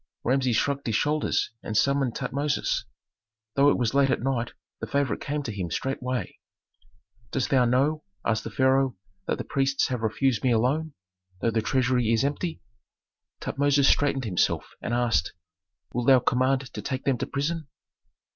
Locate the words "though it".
3.53-3.77